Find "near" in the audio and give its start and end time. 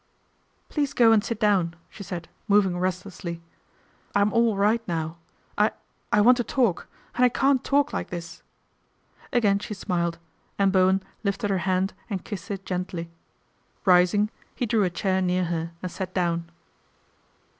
15.21-15.43